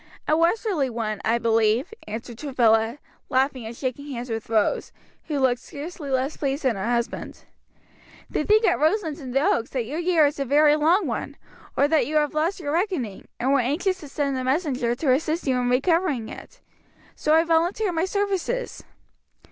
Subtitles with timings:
[0.27, 2.97] "A westerly one, I believe," answered Travilla,
[3.29, 4.91] laughing and shaking hands with Rose,
[5.27, 7.43] who looked scarcely less pleased than her husband.
[8.27, 11.37] "They think at Roselands and the Oaks that your year is a very long one,
[11.77, 15.11] or that you have lost your reckoning, and were anxious to send a messenger to
[15.13, 16.61] assist you in recovering it;
[17.15, 18.83] so I volunteered my services."